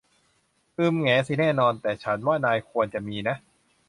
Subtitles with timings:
[0.77, 3.35] อืม แหงสิ แน่นอน แต่ฉันว่านายควรจะมีนะ